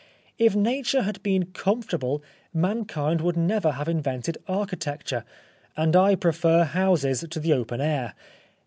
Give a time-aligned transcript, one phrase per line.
[0.49, 2.23] If Nature had been comfortable
[2.55, 5.23] mankind would never have invented architecture,
[5.77, 8.15] and I prefer houses to the open air.